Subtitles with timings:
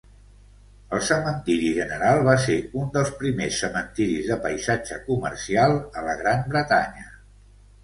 [0.95, 2.55] El Cementiri General va ser
[2.85, 7.09] un dels primers cementiris de paisatge comercial a la Gran Bretanya.